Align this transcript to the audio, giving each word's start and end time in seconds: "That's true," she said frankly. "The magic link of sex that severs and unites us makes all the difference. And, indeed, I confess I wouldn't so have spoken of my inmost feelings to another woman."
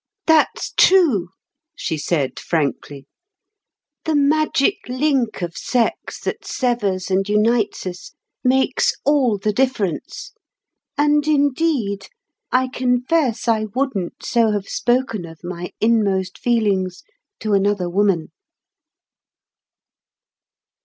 "That's 0.25 0.73
true," 0.77 1.29
she 1.75 1.95
said 1.95 2.39
frankly. 2.39 3.05
"The 4.05 4.15
magic 4.15 4.77
link 4.89 5.43
of 5.43 5.55
sex 5.55 6.19
that 6.21 6.43
severs 6.43 7.11
and 7.11 7.29
unites 7.29 7.85
us 7.85 8.13
makes 8.43 8.95
all 9.05 9.37
the 9.37 9.53
difference. 9.53 10.33
And, 10.97 11.27
indeed, 11.27 12.07
I 12.51 12.67
confess 12.67 13.47
I 13.47 13.65
wouldn't 13.75 14.25
so 14.25 14.49
have 14.53 14.67
spoken 14.67 15.23
of 15.23 15.43
my 15.43 15.71
inmost 15.79 16.35
feelings 16.39 17.03
to 17.41 17.53
another 17.53 17.87
woman." 17.87 18.29